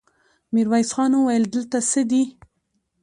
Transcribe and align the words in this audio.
ميرويس 0.53 0.89
خان 0.95 1.11
وويل: 1.17 1.43
دلته 1.53 1.77
څه 1.91 2.01
دي؟ 2.09 2.23